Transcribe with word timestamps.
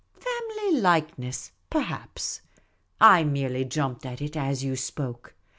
"Family 0.15 0.81
likeness, 0.81 1.51
perhaps. 1.69 2.41
I 2.99 3.23
merely 3.23 3.63
jumped 3.65 4.03
at 4.03 4.19
it 4.19 4.35
as 4.35 4.63
you 4.63 4.75
spoke. 4.75 5.35